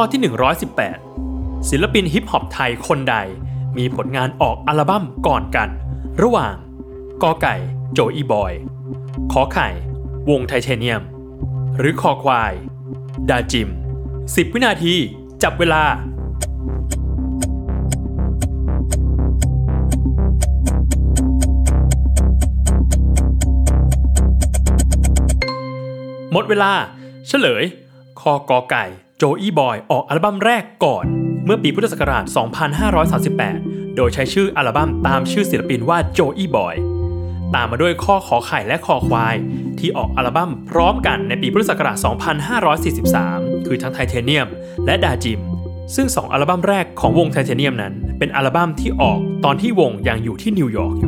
[0.00, 0.22] ข้อที่
[0.94, 3.16] 118 ศิลปินฮิปฮอปไทยคนใด
[3.78, 5.68] มีผลงานออกอัลบั้มก่อนกัน
[6.22, 6.54] ระหว่าง
[7.22, 7.54] กอไก่
[7.92, 8.52] โจอีบอย
[9.32, 9.68] ขอไข่
[10.30, 11.02] วงไทเทเนียม
[11.78, 12.52] หรือคอควาย
[13.30, 13.68] ดาจิม
[14.14, 14.94] 10 วินาที
[15.42, 15.82] จับเวลา
[26.32, 26.72] หมดเวลา
[27.28, 27.64] เฉลย
[28.20, 28.86] ข้อกอไก่
[29.20, 31.04] โจอี้บอยออกอัลบั้มแรกก่อน
[31.44, 32.24] เมื่อปีพุทธศักราช
[33.14, 36.76] 2538 โดยใช้ชื่ออัลบั้มตามชื่อศิลปินว่าโจอี้บอย
[37.54, 39.36] ตามมาด้วยข้อขอไข่และคอควาย
[39.78, 41.96] ที่ออกอัลบั้มพร้อมกันในปีพุทธศักราช
[43.06, 44.48] 2543 คือทั้งไทเทเนียม
[44.86, 45.40] และดาจิม
[45.94, 51.07] ซึ่ง 2 อัลบั้มแรกของวงไทเทเนียมนั้น เป็นอัลบั้มที่ออกตอนที่วงยังอยู่ที่นิวยอร์กอยู